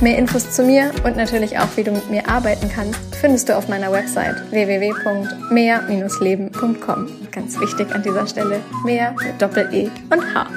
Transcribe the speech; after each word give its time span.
Mehr 0.00 0.18
Infos 0.18 0.50
zu 0.50 0.64
mir 0.64 0.90
und 1.04 1.16
natürlich 1.16 1.56
auch, 1.58 1.68
wie 1.76 1.84
du 1.84 1.92
mit 1.92 2.10
mir 2.10 2.28
arbeiten 2.28 2.68
kannst, 2.68 2.98
findest 3.14 3.48
du 3.48 3.56
auf 3.56 3.68
meiner 3.68 3.92
Website 3.92 4.34
www.mehr-leben.com. 4.50 7.08
Ganz 7.30 7.60
wichtig 7.60 7.94
an 7.94 8.02
dieser 8.02 8.26
Stelle, 8.26 8.60
mehr 8.84 9.14
mit 9.24 9.40
Doppel-E 9.40 9.88
und 10.10 10.34
H. 10.34 10.48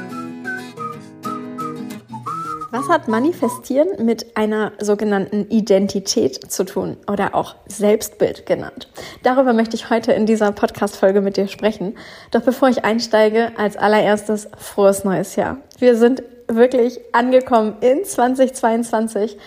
Was 2.69 2.89
hat 2.89 3.07
Manifestieren 3.07 4.05
mit 4.05 4.35
einer 4.35 4.73
sogenannten 4.79 5.49
Identität 5.49 6.51
zu 6.51 6.65
tun 6.65 6.97
oder 7.09 7.33
auch 7.33 7.55
Selbstbild 7.67 8.45
genannt? 8.45 8.89
Darüber 9.23 9.53
möchte 9.53 9.75
ich 9.75 9.89
heute 9.89 10.11
in 10.11 10.25
dieser 10.25 10.51
Podcast-Folge 10.51 11.21
mit 11.21 11.37
dir 11.37 11.47
sprechen. 11.47 11.97
Doch 12.31 12.41
bevor 12.41 12.67
ich 12.69 12.83
einsteige, 12.83 13.53
als 13.57 13.77
allererstes 13.77 14.49
frohes 14.57 15.05
neues 15.05 15.37
Jahr. 15.37 15.57
Wir 15.79 15.95
sind 15.95 16.21
wirklich 16.47 16.99
angekommen 17.13 17.77
in 17.81 18.03
2022 18.03 19.37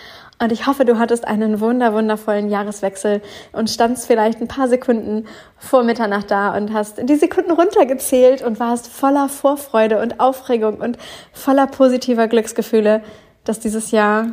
und 0.41 0.51
ich 0.51 0.65
hoffe, 0.65 0.85
du 0.85 0.97
hattest 0.97 1.27
einen 1.27 1.59
wunder, 1.59 1.93
wundervollen 1.93 2.49
Jahreswechsel 2.49 3.21
und 3.51 3.69
standst 3.69 4.07
vielleicht 4.07 4.41
ein 4.41 4.47
paar 4.47 4.67
Sekunden 4.67 5.27
vor 5.57 5.83
Mitternacht 5.83 6.31
da 6.31 6.57
und 6.57 6.73
hast 6.73 6.97
die 7.07 7.15
Sekunden 7.15 7.51
runtergezählt 7.51 8.41
und 8.41 8.59
warst 8.59 8.87
voller 8.87 9.29
Vorfreude 9.29 10.01
und 10.01 10.19
Aufregung 10.19 10.79
und 10.79 10.97
voller 11.31 11.67
positiver 11.67 12.27
Glücksgefühle, 12.27 13.03
dass 13.43 13.59
dieses 13.59 13.91
Jahr 13.91 14.29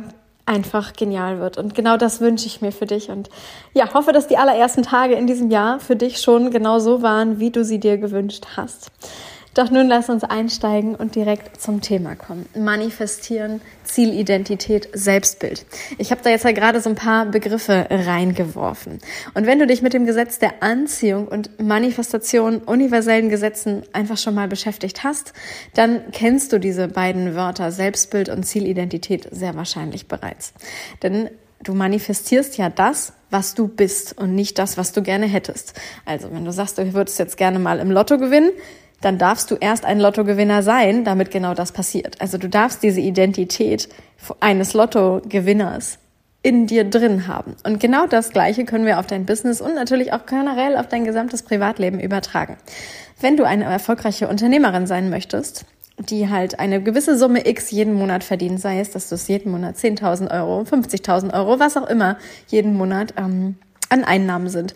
einfach 0.47 0.93
genial 0.93 1.39
wird. 1.39 1.59
Und 1.59 1.75
genau 1.75 1.95
das 1.95 2.21
wünsche 2.21 2.47
ich 2.47 2.59
mir 2.59 2.71
für 2.71 2.87
dich. 2.87 3.11
Und 3.11 3.29
ja, 3.75 3.93
hoffe, 3.93 4.11
dass 4.11 4.27
die 4.27 4.37
allerersten 4.37 4.81
Tage 4.81 5.13
in 5.13 5.27
diesem 5.27 5.51
Jahr 5.51 5.79
für 5.79 5.95
dich 5.95 6.19
schon 6.19 6.49
genau 6.49 6.79
so 6.79 7.03
waren, 7.03 7.39
wie 7.39 7.51
du 7.51 7.63
sie 7.63 7.79
dir 7.79 7.99
gewünscht 7.99 8.47
hast. 8.57 8.89
Doch 9.59 9.71
nun 9.71 9.89
lass 9.89 10.07
uns 10.07 10.23
einsteigen 10.23 10.95
und 10.95 11.15
direkt 11.15 11.59
zum 11.59 11.81
Thema 11.81 12.15
kommen. 12.15 12.45
Manifestieren, 12.55 13.59
Zielidentität, 13.83 14.87
Selbstbild. 14.93 15.65
Ich 15.97 16.11
habe 16.11 16.21
da 16.23 16.29
jetzt 16.29 16.45
ja 16.45 16.53
gerade 16.53 16.79
so 16.79 16.87
ein 16.89 16.95
paar 16.95 17.25
Begriffe 17.25 17.87
reingeworfen. 17.89 18.99
Und 19.33 19.47
wenn 19.47 19.59
du 19.59 19.67
dich 19.67 19.81
mit 19.81 19.91
dem 19.91 20.05
Gesetz 20.05 20.39
der 20.39 20.63
Anziehung 20.63 21.27
und 21.27 21.59
Manifestation, 21.59 22.59
universellen 22.59 23.27
Gesetzen 23.27 23.83
einfach 23.91 24.17
schon 24.17 24.33
mal 24.33 24.47
beschäftigt 24.47 25.03
hast, 25.03 25.33
dann 25.73 26.03
kennst 26.13 26.53
du 26.53 26.57
diese 26.57 26.87
beiden 26.87 27.35
Wörter 27.35 27.73
Selbstbild 27.73 28.29
und 28.29 28.43
Zielidentität 28.43 29.27
sehr 29.29 29.57
wahrscheinlich 29.57 30.07
bereits. 30.07 30.53
Denn 31.03 31.29
du 31.61 31.73
manifestierst 31.73 32.57
ja 32.57 32.69
das, 32.69 33.11
was 33.29 33.55
du 33.55 33.67
bist 33.67 34.17
und 34.17 34.35
nicht 34.35 34.57
das, 34.57 34.77
was 34.77 34.93
du 34.93 35.01
gerne 35.01 35.25
hättest. 35.25 35.73
Also 36.05 36.31
wenn 36.31 36.45
du 36.45 36.53
sagst, 36.53 36.77
du 36.77 36.93
würdest 36.93 37.19
jetzt 37.19 37.35
gerne 37.35 37.59
mal 37.59 37.79
im 37.79 37.91
Lotto 37.91 38.17
gewinnen, 38.17 38.51
dann 39.01 39.17
darfst 39.17 39.49
du 39.51 39.55
erst 39.55 39.85
ein 39.85 39.99
Lottogewinner 39.99 40.63
sein, 40.63 41.03
damit 41.03 41.31
genau 41.31 41.53
das 41.53 41.71
passiert. 41.71 42.19
Also 42.19 42.37
du 42.37 42.49
darfst 42.49 42.83
diese 42.83 42.99
Identität 42.99 43.89
eines 44.39 44.73
Lottogewinners 44.73 45.99
in 46.41 46.67
dir 46.67 46.83
drin 46.85 47.27
haben. 47.27 47.55
Und 47.63 47.79
genau 47.79 48.07
das 48.07 48.29
Gleiche 48.29 48.65
können 48.65 48.85
wir 48.85 48.99
auf 48.99 49.07
dein 49.07 49.25
Business 49.25 49.59
und 49.59 49.75
natürlich 49.75 50.13
auch 50.13 50.25
generell 50.25 50.77
auf 50.77 50.87
dein 50.87 51.03
gesamtes 51.03 51.43
Privatleben 51.43 51.99
übertragen. 51.99 52.57
Wenn 53.19 53.35
du 53.35 53.43
eine 53.43 53.65
erfolgreiche 53.65 54.29
Unternehmerin 54.29 54.87
sein 54.87 55.09
möchtest, 55.09 55.65
die 55.97 56.29
halt 56.29 56.59
eine 56.59 56.81
gewisse 56.81 57.17
Summe 57.17 57.45
X 57.45 57.71
jeden 57.71 57.93
Monat 57.93 58.23
verdient, 58.23 58.61
sei 58.61 58.79
es, 58.79 58.91
dass 58.91 59.09
du 59.09 59.15
es 59.15 59.27
jeden 59.27 59.51
Monat 59.51 59.75
10.000 59.75 60.31
Euro, 60.31 60.61
50.000 60.61 61.33
Euro, 61.33 61.59
was 61.59 61.75
auch 61.75 61.89
immer 61.89 62.17
jeden 62.47 62.73
Monat 62.75 63.13
ähm, 63.17 63.55
an 63.89 64.05
Einnahmen 64.05 64.47
sind, 64.47 64.73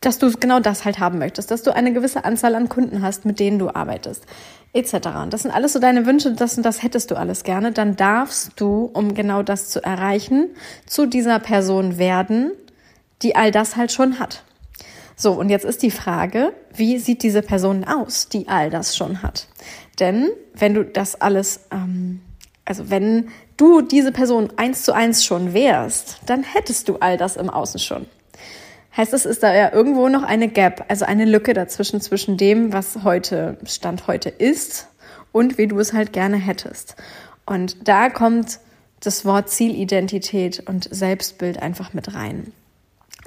dass 0.00 0.18
du 0.18 0.30
genau 0.32 0.60
das 0.60 0.84
halt 0.84 0.98
haben 0.98 1.18
möchtest, 1.18 1.50
dass 1.50 1.62
du 1.62 1.74
eine 1.74 1.92
gewisse 1.92 2.24
Anzahl 2.24 2.54
an 2.54 2.68
Kunden 2.68 3.02
hast, 3.02 3.24
mit 3.24 3.40
denen 3.40 3.58
du 3.58 3.68
arbeitest, 3.68 4.24
etc. 4.72 4.94
Und 5.22 5.32
das 5.32 5.42
sind 5.42 5.50
alles 5.50 5.72
so 5.72 5.78
deine 5.78 6.06
Wünsche, 6.06 6.32
das 6.32 6.56
und 6.56 6.62
das 6.62 6.82
hättest 6.82 7.10
du 7.10 7.16
alles 7.16 7.42
gerne, 7.42 7.72
dann 7.72 7.96
darfst 7.96 8.52
du, 8.56 8.90
um 8.92 9.14
genau 9.14 9.42
das 9.42 9.68
zu 9.68 9.82
erreichen, 9.82 10.50
zu 10.86 11.06
dieser 11.06 11.38
Person 11.38 11.98
werden, 11.98 12.52
die 13.22 13.34
all 13.34 13.50
das 13.50 13.76
halt 13.76 13.90
schon 13.90 14.18
hat. 14.18 14.44
So, 15.16 15.32
und 15.32 15.48
jetzt 15.48 15.64
ist 15.64 15.82
die 15.82 15.90
Frage, 15.90 16.52
wie 16.72 16.98
sieht 16.98 17.24
diese 17.24 17.42
Person 17.42 17.84
aus, 17.84 18.28
die 18.28 18.46
all 18.46 18.70
das 18.70 18.96
schon 18.96 19.22
hat? 19.22 19.48
Denn 19.98 20.28
wenn 20.54 20.74
du 20.74 20.84
das 20.84 21.20
alles, 21.20 21.66
ähm, 21.72 22.20
also 22.64 22.88
wenn 22.88 23.30
du 23.56 23.80
diese 23.80 24.12
Person 24.12 24.52
eins 24.56 24.84
zu 24.84 24.92
eins 24.92 25.24
schon 25.24 25.54
wärst, 25.54 26.18
dann 26.26 26.44
hättest 26.44 26.88
du 26.88 26.98
all 27.00 27.16
das 27.16 27.36
im 27.36 27.50
Außen 27.50 27.80
schon 27.80 28.06
heißt 28.98 29.14
es, 29.14 29.24
ist 29.24 29.42
da 29.42 29.54
ja 29.54 29.72
irgendwo 29.72 30.08
noch 30.08 30.24
eine 30.24 30.48
Gap, 30.48 30.84
also 30.88 31.06
eine 31.06 31.24
Lücke 31.24 31.54
dazwischen, 31.54 32.00
zwischen 32.02 32.36
dem, 32.36 32.72
was 32.72 33.04
heute 33.04 33.56
Stand 33.64 34.06
heute 34.08 34.28
ist 34.28 34.88
und 35.32 35.56
wie 35.56 35.68
du 35.68 35.78
es 35.78 35.94
halt 35.94 36.12
gerne 36.12 36.36
hättest. 36.36 36.96
Und 37.46 37.88
da 37.88 38.10
kommt 38.10 38.58
das 39.00 39.24
Wort 39.24 39.48
Zielidentität 39.48 40.64
und 40.66 40.88
Selbstbild 40.90 41.62
einfach 41.62 41.94
mit 41.94 42.12
rein. 42.14 42.52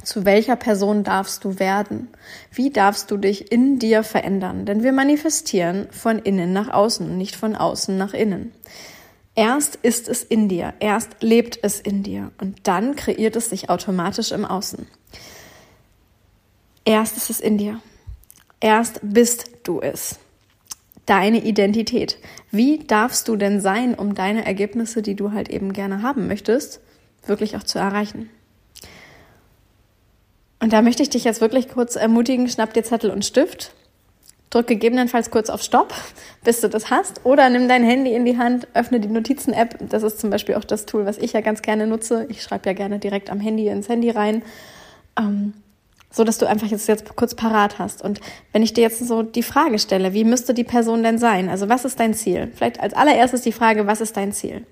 Zu 0.04 0.26
welcher 0.26 0.56
Person 0.56 1.04
darfst 1.04 1.44
du 1.44 1.60
werden? 1.60 2.10
Wie 2.52 2.70
darfst 2.70 3.10
du 3.12 3.18
dich 3.18 3.52
in 3.52 3.80
dir 3.80 4.04
verändern? 4.04 4.66
Denn 4.66 4.84
wir 4.84 4.92
manifestieren 4.92 5.88
von 5.92 6.20
innen 6.20 6.54
nach 6.54 6.70
außen, 6.70 7.18
nicht 7.18 7.36
von 7.36 7.56
außen 7.56 7.98
nach 7.98 8.14
innen. 8.14 8.52
Erst 9.36 9.78
ist 9.78 10.10
es 10.10 10.24
in 10.24 10.50
dir, 10.50 10.74
erst 10.80 11.22
lebt 11.22 11.60
es 11.62 11.80
in 11.80 12.04
dir 12.04 12.32
und 12.42 12.68
dann 12.68 12.98
kreiert 12.98 13.38
es 13.38 13.50
sich 13.50 13.70
automatisch 13.70 14.34
im 14.34 14.44
Außen. 14.44 14.88
Erst 16.86 17.18
ist 17.18 17.30
es 17.30 17.40
in 17.40 17.58
dir. 17.58 17.80
Erst 18.60 19.00
bist 19.04 19.52
du 19.64 19.82
es. 19.82 20.20
Deine 21.06 21.44
Identität. 21.44 22.18
Wie 22.52 22.80
darfst 22.80 23.28
du 23.28 23.36
denn 23.36 23.60
sein, 23.60 23.96
um 23.96 24.16
deine 24.16 24.46
Ergebnisse, 24.46 25.02
die 25.02 25.16
du 25.16 25.32
halt 25.32 25.50
eben 25.50 25.74
gerne 25.74 26.02
haben 26.02 26.28
möchtest, 26.28 26.80
wirklich 27.26 27.58
auch 27.58 27.64
zu 27.64 27.80
erreichen? 27.80 28.30
Und 30.60 30.74
da 30.74 30.84
möchte 30.84 31.02
ich 31.02 31.10
dich 31.10 31.24
jetzt 31.24 31.42
wirklich 31.42 31.70
kurz 31.70 31.96
ermutigen, 31.96 32.48
schnapp 32.48 32.74
dir 32.74 32.84
Zettel 32.84 33.10
und 33.10 33.26
Stift, 33.26 33.74
drück 34.52 34.68
gegebenenfalls 34.68 35.32
kurz 35.32 35.50
auf 35.50 35.64
Stopp, 35.64 35.94
bis 36.44 36.62
du 36.62 36.70
das 36.70 36.92
hast, 36.92 37.26
oder 37.26 37.50
nimm 37.50 37.68
dein 37.68 37.84
Handy 37.84 38.14
in 38.14 38.26
die 38.26 38.38
Hand, 38.38 38.68
öffne 38.76 39.00
die 39.00 39.08
Notizen-App. 39.08 39.78
Das 39.90 40.04
ist 40.04 40.20
zum 40.20 40.30
Beispiel 40.30 40.56
auch 40.56 40.64
das 40.64 40.86
Tool, 40.86 41.06
was 41.06 41.18
ich 41.18 41.34
ja 41.34 41.42
ganz 41.42 41.64
gerne 41.64 41.88
nutze. 41.88 42.28
Ich 42.30 42.44
schreibe 42.44 42.70
ja 42.70 42.74
gerne 42.74 43.00
direkt 43.00 43.32
am 43.32 43.40
Handy 43.40 43.68
ins 43.68 43.90
Handy 43.90 44.12
rein. 44.12 44.44
Ähm, 45.18 45.54
so 46.12 46.24
dass 46.24 46.38
du 46.38 46.46
einfach 46.46 46.68
jetzt, 46.68 46.88
jetzt 46.88 47.16
kurz 47.16 47.34
parat 47.34 47.80
hast. 47.80 48.02
Und 48.02 48.20
wenn 48.52 48.62
ich 48.62 48.74
dir 48.74 48.82
jetzt 48.82 49.06
so 49.06 49.24
die 49.24 49.44
Frage 49.44 49.80
stelle, 49.80 50.14
wie 50.14 50.26
müsste 50.26 50.54
die 50.54 50.66
Person 50.66 51.04
denn 51.04 51.18
sein? 51.18 51.50
Also 51.50 51.70
was 51.70 51.86
ist 51.86 52.00
dein 52.00 52.14
Ziel? 52.14 52.52
Vielleicht 52.54 52.80
als 52.80 52.94
allererstes 52.94 53.42
die 53.42 53.54
Frage, 53.54 53.88
was 53.88 54.02
ist 54.02 54.18
dein 54.18 54.34
Ziel? 54.34 54.66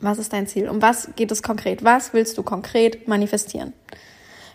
Was 0.00 0.18
ist 0.18 0.32
dein 0.32 0.46
Ziel? 0.46 0.68
Um 0.68 0.82
was 0.82 1.10
geht 1.16 1.30
es 1.30 1.42
konkret? 1.42 1.84
Was 1.84 2.12
willst 2.12 2.36
du 2.38 2.42
konkret 2.42 3.08
manifestieren? 3.08 3.72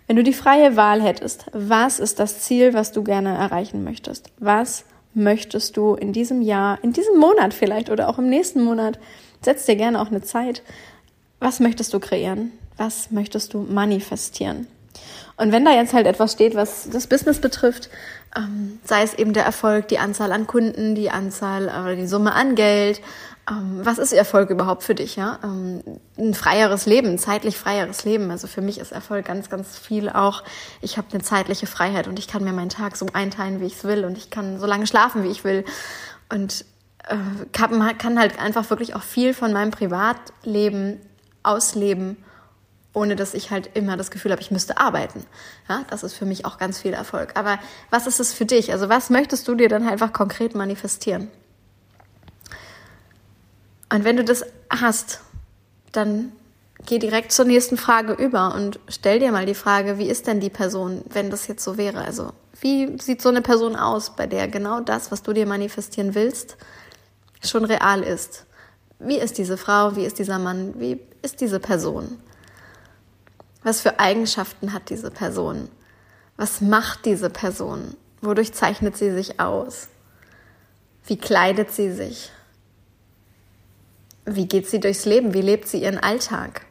Wenn 0.07 0.17
du 0.17 0.23
die 0.23 0.33
freie 0.33 0.75
Wahl 0.75 1.01
hättest, 1.01 1.45
was 1.53 1.99
ist 1.99 2.19
das 2.19 2.41
Ziel, 2.41 2.73
was 2.73 2.91
du 2.91 3.03
gerne 3.03 3.35
erreichen 3.35 3.83
möchtest? 3.83 4.29
Was 4.39 4.83
möchtest 5.13 5.77
du 5.77 5.95
in 5.95 6.11
diesem 6.11 6.41
Jahr, 6.41 6.79
in 6.83 6.91
diesem 6.91 7.17
Monat 7.17 7.53
vielleicht 7.53 7.89
oder 7.89 8.09
auch 8.09 8.19
im 8.19 8.29
nächsten 8.29 8.61
Monat? 8.61 8.99
Setz 9.41 9.65
dir 9.65 9.75
gerne 9.75 10.01
auch 10.01 10.07
eine 10.07 10.21
Zeit. 10.21 10.61
Was 11.39 11.59
möchtest 11.59 11.93
du 11.93 11.99
kreieren? 11.99 12.51
Was 12.77 13.11
möchtest 13.11 13.53
du 13.53 13.59
manifestieren? 13.59 14.67
Und 15.37 15.51
wenn 15.51 15.65
da 15.65 15.71
jetzt 15.71 15.93
halt 15.93 16.05
etwas 16.05 16.33
steht, 16.33 16.55
was 16.55 16.89
das 16.89 17.07
Business 17.07 17.39
betrifft, 17.39 17.89
ähm, 18.35 18.79
sei 18.83 19.03
es 19.03 19.13
eben 19.13 19.33
der 19.33 19.45
Erfolg, 19.45 19.87
die 19.87 19.99
Anzahl 19.99 20.31
an 20.31 20.47
Kunden, 20.47 20.95
die 20.95 21.09
Anzahl 21.09 21.65
oder 21.65 21.95
die 21.95 22.07
Summe 22.07 22.33
an 22.33 22.55
Geld, 22.55 23.01
ähm, 23.49 23.81
was 23.83 23.97
ist 23.97 24.13
Erfolg 24.13 24.49
überhaupt 24.49 24.83
für 24.83 24.95
dich? 24.95 25.15
Ja, 25.15 25.39
ähm, 25.43 25.81
ein 26.17 26.33
freieres 26.33 26.85
Leben, 26.85 27.17
zeitlich 27.17 27.57
freieres 27.57 28.05
Leben. 28.05 28.31
Also 28.31 28.47
für 28.47 28.61
mich 28.61 28.79
ist 28.79 28.91
Erfolg 28.91 29.25
ganz, 29.25 29.49
ganz 29.49 29.77
viel 29.77 30.09
auch. 30.09 30.43
Ich 30.81 30.97
habe 30.97 31.07
eine 31.11 31.21
zeitliche 31.21 31.67
Freiheit 31.67 32.07
und 32.07 32.19
ich 32.19 32.27
kann 32.27 32.43
mir 32.43 32.53
meinen 32.53 32.69
Tag 32.69 32.95
so 32.95 33.05
einteilen, 33.11 33.59
wie 33.59 33.65
ich 33.65 33.75
es 33.75 33.83
will 33.83 34.05
und 34.05 34.17
ich 34.17 34.29
kann 34.29 34.59
so 34.59 34.65
lange 34.65 34.87
schlafen, 34.87 35.23
wie 35.23 35.29
ich 35.29 35.43
will 35.43 35.65
und 36.29 36.63
äh, 37.07 37.15
kann, 37.51 37.97
kann 37.97 38.17
halt 38.17 38.39
einfach 38.39 38.69
wirklich 38.69 38.95
auch 38.95 39.03
viel 39.03 39.33
von 39.33 39.51
meinem 39.51 39.71
Privatleben 39.71 41.01
ausleben 41.43 42.17
ohne 42.93 43.15
dass 43.15 43.33
ich 43.33 43.51
halt 43.51 43.71
immer 43.73 43.97
das 43.97 44.11
Gefühl 44.11 44.31
habe, 44.31 44.41
ich 44.41 44.51
müsste 44.51 44.77
arbeiten. 44.77 45.25
Ja, 45.67 45.83
das 45.89 46.03
ist 46.03 46.13
für 46.13 46.25
mich 46.25 46.45
auch 46.45 46.57
ganz 46.57 46.79
viel 46.79 46.93
Erfolg. 46.93 47.31
Aber 47.35 47.59
was 47.89 48.07
ist 48.07 48.19
es 48.19 48.33
für 48.33 48.45
dich? 48.45 48.71
Also 48.71 48.87
was 48.87 49.09
möchtest 49.09 49.47
du 49.47 49.55
dir 49.55 49.67
dann 49.67 49.87
einfach 49.87 50.13
konkret 50.13 50.53
manifestieren? 50.55 51.29
Und 53.91 54.03
wenn 54.03 54.17
du 54.17 54.23
das 54.23 54.45
hast, 54.69 55.21
dann 55.91 56.31
geh 56.85 56.99
direkt 56.99 57.31
zur 57.31 57.45
nächsten 57.45 57.77
Frage 57.77 58.13
über 58.13 58.53
und 58.55 58.79
stell 58.87 59.19
dir 59.19 59.31
mal 59.31 59.45
die 59.45 59.55
Frage, 59.55 59.97
wie 59.97 60.09
ist 60.09 60.27
denn 60.27 60.39
die 60.39 60.49
Person, 60.49 61.03
wenn 61.09 61.29
das 61.29 61.47
jetzt 61.47 61.63
so 61.63 61.77
wäre? 61.77 62.03
Also, 62.03 62.31
wie 62.61 62.99
sieht 63.01 63.21
so 63.21 63.29
eine 63.29 63.41
Person 63.41 63.75
aus, 63.75 64.15
bei 64.15 64.27
der 64.27 64.47
genau 64.47 64.79
das, 64.79 65.11
was 65.11 65.23
du 65.23 65.33
dir 65.33 65.45
manifestieren 65.45 66.15
willst, 66.15 66.57
schon 67.43 67.65
real 67.65 68.01
ist? 68.01 68.45
Wie 68.99 69.17
ist 69.17 69.37
diese 69.37 69.57
Frau? 69.57 69.95
Wie 69.95 70.05
ist 70.05 70.19
dieser 70.19 70.39
Mann? 70.39 70.79
Wie 70.79 70.99
ist 71.21 71.41
diese 71.41 71.59
Person? 71.59 72.19
Was 73.63 73.81
für 73.81 73.99
Eigenschaften 73.99 74.73
hat 74.73 74.89
diese 74.89 75.09
Person? 75.09 75.69
Was 76.37 76.61
macht 76.61 77.05
diese 77.05 77.29
Person? 77.29 77.95
Wodurch 78.21 78.53
zeichnet 78.53 78.97
sie 78.97 79.11
sich 79.11 79.39
aus? 79.39 79.87
Wie 81.05 81.17
kleidet 81.17 81.71
sie 81.71 81.91
sich? 81.91 82.31
Wie 84.25 84.47
geht 84.47 84.69
sie 84.69 84.79
durchs 84.79 85.05
Leben? 85.05 85.33
Wie 85.33 85.41
lebt 85.41 85.67
sie 85.67 85.81
ihren 85.81 85.97
Alltag? 85.97 86.65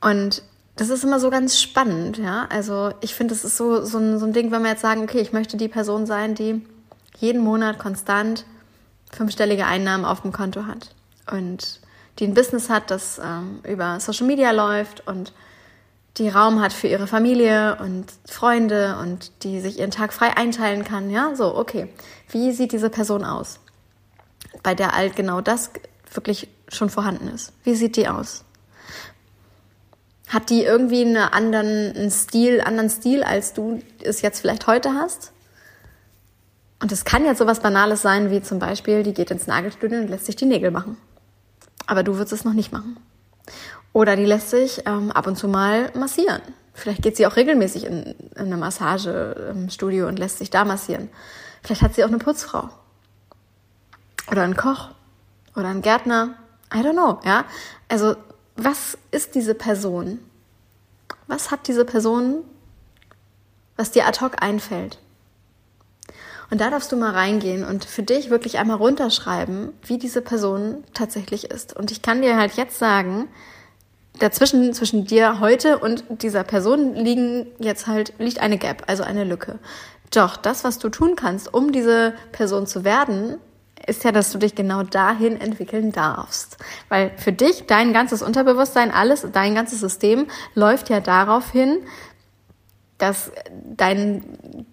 Und 0.00 0.42
das 0.76 0.90
ist 0.90 1.04
immer 1.04 1.20
so 1.20 1.30
ganz 1.30 1.60
spannend, 1.60 2.18
ja. 2.18 2.46
Also 2.50 2.92
ich 3.00 3.14
finde, 3.14 3.34
es 3.34 3.44
ist 3.44 3.56
so, 3.56 3.84
so, 3.84 3.98
ein, 3.98 4.18
so 4.18 4.26
ein 4.26 4.32
Ding, 4.32 4.50
wenn 4.50 4.62
wir 4.62 4.70
jetzt 4.70 4.82
sagen, 4.82 5.02
okay, 5.02 5.20
ich 5.20 5.32
möchte 5.32 5.56
die 5.56 5.68
Person 5.68 6.06
sein, 6.06 6.34
die 6.34 6.64
jeden 7.18 7.42
Monat 7.42 7.78
konstant 7.78 8.44
fünfstellige 9.12 9.66
Einnahmen 9.66 10.04
auf 10.04 10.22
dem 10.22 10.32
Konto 10.32 10.66
hat 10.66 10.94
und 11.30 11.80
die 12.18 12.26
ein 12.26 12.34
Business 12.34 12.70
hat, 12.70 12.90
das 12.90 13.20
ähm, 13.22 13.60
über 13.64 13.98
Social 14.00 14.26
Media 14.26 14.50
läuft 14.52 15.06
und 15.06 15.32
die 16.16 16.28
Raum 16.28 16.60
hat 16.60 16.72
für 16.72 16.86
ihre 16.86 17.08
Familie 17.08 17.76
und 17.80 18.06
Freunde 18.24 18.96
und 19.00 19.32
die 19.42 19.60
sich 19.60 19.80
ihren 19.80 19.90
Tag 19.90 20.12
frei 20.12 20.36
einteilen 20.36 20.84
kann. 20.84 21.10
Ja, 21.10 21.34
so, 21.34 21.56
okay. 21.56 21.88
Wie 22.28 22.52
sieht 22.52 22.72
diese 22.72 22.88
Person 22.88 23.24
aus? 23.24 23.58
Bei 24.62 24.74
der 24.74 24.94
all 24.94 25.10
genau 25.10 25.40
das 25.40 25.70
wirklich 26.12 26.48
schon 26.68 26.88
vorhanden 26.88 27.28
ist. 27.28 27.52
Wie 27.64 27.74
sieht 27.74 27.96
die 27.96 28.06
aus? 28.06 28.44
Hat 30.28 30.50
die 30.50 30.62
irgendwie 30.62 31.02
einen 31.04 31.16
anderen 31.16 31.96
einen 31.96 32.10
Stil, 32.10 32.60
anderen 32.60 32.90
Stil, 32.90 33.24
als 33.24 33.52
du 33.52 33.80
es 34.00 34.22
jetzt 34.22 34.40
vielleicht 34.40 34.68
heute 34.68 34.94
hast? 34.94 35.32
Und 36.80 36.92
es 36.92 37.04
kann 37.04 37.24
jetzt 37.24 37.38
sowas 37.38 37.60
Banales 37.60 38.02
sein, 38.02 38.30
wie 38.30 38.42
zum 38.42 38.58
Beispiel, 38.58 39.02
die 39.02 39.14
geht 39.14 39.30
ins 39.30 39.46
Nagelstudio 39.46 39.98
und 39.98 40.08
lässt 40.08 40.26
sich 40.26 40.36
die 40.36 40.46
Nägel 40.46 40.70
machen. 40.70 40.96
Aber 41.86 42.02
du 42.02 42.14
würdest 42.14 42.32
es 42.32 42.44
noch 42.44 42.52
nicht 42.52 42.72
machen. 42.72 42.96
Oder 43.92 44.16
die 44.16 44.24
lässt 44.24 44.50
sich 44.50 44.82
ähm, 44.86 45.12
ab 45.12 45.26
und 45.26 45.36
zu 45.36 45.48
mal 45.48 45.90
massieren. 45.94 46.42
Vielleicht 46.72 47.02
geht 47.02 47.16
sie 47.16 47.26
auch 47.26 47.36
regelmäßig 47.36 47.84
in, 47.84 48.02
in 48.02 48.16
eine 48.36 48.56
Massagestudio 48.56 50.08
und 50.08 50.18
lässt 50.18 50.38
sich 50.38 50.50
da 50.50 50.64
massieren. 50.64 51.08
Vielleicht 51.62 51.82
hat 51.82 51.94
sie 51.94 52.04
auch 52.04 52.08
eine 52.08 52.18
Putzfrau. 52.18 52.68
Oder 54.30 54.42
einen 54.42 54.56
Koch. 54.56 54.90
Oder 55.54 55.68
einen 55.68 55.82
Gärtner. 55.82 56.34
I 56.74 56.78
don't 56.78 56.94
know, 56.94 57.20
ja. 57.24 57.44
Also, 57.88 58.16
was 58.56 58.98
ist 59.12 59.36
diese 59.36 59.54
Person? 59.54 60.18
Was 61.28 61.50
hat 61.50 61.68
diese 61.68 61.84
Person, 61.84 62.42
was 63.76 63.92
dir 63.92 64.06
ad 64.06 64.20
hoc 64.20 64.42
einfällt? 64.42 64.98
Und 66.50 66.60
da 66.60 66.70
darfst 66.70 66.92
du 66.92 66.96
mal 66.96 67.12
reingehen 67.12 67.64
und 67.64 67.84
für 67.84 68.02
dich 68.02 68.30
wirklich 68.30 68.58
einmal 68.58 68.76
runterschreiben, 68.76 69.72
wie 69.82 69.98
diese 69.98 70.20
Person 70.20 70.84
tatsächlich 70.92 71.50
ist. 71.50 71.76
Und 71.76 71.90
ich 71.90 72.02
kann 72.02 72.22
dir 72.22 72.36
halt 72.36 72.54
jetzt 72.54 72.78
sagen, 72.78 73.28
dazwischen, 74.18 74.72
zwischen 74.74 75.04
dir 75.04 75.40
heute 75.40 75.78
und 75.78 76.04
dieser 76.08 76.44
Person 76.44 76.94
liegen 76.94 77.46
jetzt 77.58 77.86
halt, 77.86 78.12
liegt 78.18 78.40
eine 78.40 78.58
Gap, 78.58 78.84
also 78.86 79.02
eine 79.02 79.24
Lücke. 79.24 79.58
Doch 80.10 80.36
das, 80.36 80.64
was 80.64 80.78
du 80.78 80.88
tun 80.88 81.16
kannst, 81.16 81.52
um 81.52 81.72
diese 81.72 82.14
Person 82.30 82.66
zu 82.66 82.84
werden, 82.84 83.38
ist 83.86 84.04
ja, 84.04 84.12
dass 84.12 84.32
du 84.32 84.38
dich 84.38 84.54
genau 84.54 84.82
dahin 84.82 85.40
entwickeln 85.40 85.92
darfst. 85.92 86.56
Weil 86.88 87.12
für 87.16 87.32
dich, 87.32 87.66
dein 87.66 87.92
ganzes 87.92 88.22
Unterbewusstsein, 88.22 88.90
alles, 88.90 89.26
dein 89.32 89.54
ganzes 89.54 89.80
System 89.80 90.26
läuft 90.54 90.88
ja 90.88 91.00
darauf 91.00 91.50
hin, 91.50 91.78
dass 92.98 93.32
dein, 93.76 94.22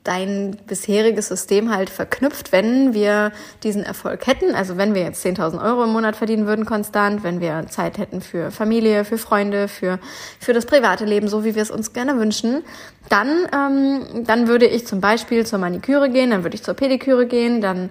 dein 0.03 0.55
bisheriges 0.67 1.27
System 1.27 1.73
halt 1.73 1.89
verknüpft, 1.89 2.51
wenn 2.51 2.93
wir 2.93 3.31
diesen 3.63 3.83
Erfolg 3.83 4.27
hätten, 4.27 4.53
also 4.53 4.77
wenn 4.77 4.93
wir 4.93 5.01
jetzt 5.01 5.25
10.000 5.25 5.63
Euro 5.63 5.83
im 5.85 5.89
Monat 5.89 6.15
verdienen 6.15 6.45
würden 6.45 6.65
konstant, 6.65 7.23
wenn 7.23 7.41
wir 7.41 7.65
Zeit 7.67 7.97
hätten 7.97 8.21
für 8.21 8.51
Familie, 8.51 9.05
für 9.05 9.17
Freunde, 9.17 9.67
für, 9.67 9.99
für 10.39 10.53
das 10.53 10.67
private 10.67 11.05
Leben, 11.05 11.27
so 11.27 11.43
wie 11.43 11.55
wir 11.55 11.63
es 11.63 11.71
uns 11.71 11.93
gerne 11.93 12.19
wünschen, 12.19 12.63
dann, 13.09 13.47
ähm, 13.53 14.23
dann 14.25 14.47
würde 14.47 14.67
ich 14.67 14.85
zum 14.85 15.01
Beispiel 15.01 15.45
zur 15.45 15.57
Maniküre 15.57 16.09
gehen, 16.09 16.29
dann 16.29 16.43
würde 16.43 16.55
ich 16.55 16.63
zur 16.63 16.75
Pediküre 16.75 17.25
gehen, 17.25 17.59
dann 17.59 17.89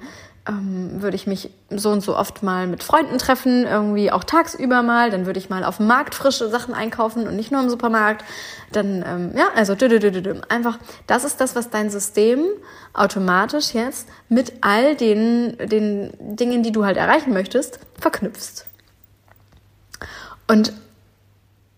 ähm, 0.49 1.03
würde 1.03 1.17
ich 1.17 1.27
mich 1.27 1.51
so 1.71 1.91
und 1.91 2.01
so 2.01 2.17
oft 2.17 2.43
mal 2.43 2.67
mit 2.67 2.83
Freunden 2.83 3.19
treffen, 3.19 3.65
irgendwie 3.65 4.11
auch 4.11 4.25
tagsüber 4.25 4.83
mal. 4.83 5.11
Dann 5.11 5.27
würde 5.27 5.39
ich 5.39 5.51
mal 5.51 5.65
auf 5.65 5.77
dem 5.77 5.87
Markt 5.87 6.15
frische 6.15 6.49
Sachen 6.49 6.75
einkaufen 6.75 7.29
und 7.29 7.37
nicht 7.37 7.53
nur 7.53 7.61
im 7.61 7.69
Supermarkt. 7.69 8.25
Dann, 8.73 9.05
ähm, 9.07 9.33
ja, 9.37 9.49
also 9.55 9.75
einfach, 10.49 10.79
das 11.07 11.25
ist 11.25 11.41
das, 11.41 11.55
was 11.55 11.71
dein 11.71 11.91
System 11.91 12.45
automatisch 12.93 13.75
jetzt 13.75 14.09
mit 14.29 14.53
all 14.63 14.97
den, 14.97 15.57
den 15.59 16.13
Dingen, 16.19 16.63
die 16.63 16.73
du 16.73 16.85
halt 16.85 16.97
erreichen 16.97 17.33
möchtest, 17.33 17.81
verknüpfst. 17.99 18.67
Und 20.49 20.73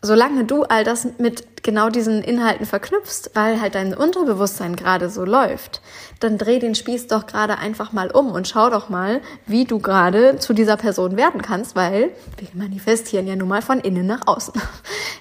solange 0.02 0.44
du 0.44 0.64
all 0.64 0.82
das 0.82 1.06
mit 1.18 1.62
genau 1.62 1.88
diesen 1.88 2.22
Inhalten 2.22 2.66
verknüpfst, 2.66 3.30
weil 3.34 3.60
halt 3.60 3.76
dein 3.76 3.94
Unterbewusstsein 3.94 4.74
gerade 4.74 5.08
so 5.08 5.24
läuft, 5.24 5.80
dann 6.18 6.38
dreh 6.38 6.58
den 6.58 6.74
Spieß 6.74 7.06
doch 7.06 7.26
gerade 7.26 7.58
einfach 7.58 7.92
mal 7.92 8.10
um 8.10 8.32
und 8.32 8.48
schau 8.48 8.68
doch 8.68 8.88
mal, 8.88 9.20
wie 9.46 9.64
du 9.64 9.78
gerade 9.78 10.38
zu 10.38 10.54
dieser 10.54 10.76
Person 10.76 11.16
werden 11.16 11.40
kannst, 11.40 11.76
weil 11.76 12.10
wir 12.36 12.48
manifestieren 12.54 13.28
ja 13.28 13.36
nun 13.36 13.48
mal 13.48 13.62
von 13.62 13.78
innen 13.78 14.06
nach 14.06 14.26
außen. 14.26 14.54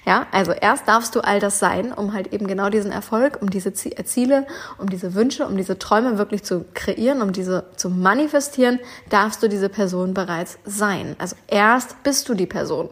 Ja, 0.04 0.26
also 0.32 0.50
erst 0.50 0.88
darfst 0.88 1.14
du 1.14 1.20
all 1.20 1.38
das 1.38 1.60
sein, 1.60 1.92
um 1.92 2.12
halt 2.12 2.32
eben 2.32 2.48
genau 2.48 2.70
diesen 2.70 2.90
Erfolg, 2.90 3.38
um 3.40 3.50
diese 3.50 3.72
Ziele, 3.72 4.48
um 4.78 4.90
diese 4.90 5.14
Wünsche, 5.14 5.46
um 5.46 5.56
diese 5.56 5.78
Träume 5.78 6.18
wirklich 6.18 6.42
zu 6.42 6.64
kreieren, 6.74 7.22
um 7.22 7.32
diese 7.32 7.66
zu 7.76 7.88
manifestieren, 7.88 8.80
darfst 9.10 9.44
du 9.44 9.48
diese 9.48 9.68
Person 9.68 10.12
bereits 10.12 10.58
sein. 10.64 11.14
Also 11.20 11.36
erst 11.46 12.02
bist 12.02 12.28
du 12.28 12.34
die 12.34 12.46
Person 12.46 12.90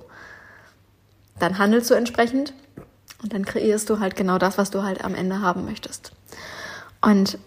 dann 1.41 1.59
handelst 1.59 1.91
du 1.91 1.95
entsprechend 1.95 2.53
und 3.23 3.33
dann 3.33 3.45
kreierst 3.45 3.91
du 3.91 3.99
halt 3.99 4.17
genau 4.17 4.39
das, 4.39 4.59
was 4.59 4.71
du 4.71 4.83
halt 4.83 5.05
am 5.05 5.15
Ende 5.15 5.41
haben 5.41 5.65
möchtest. 5.65 6.13
Und 7.01 7.39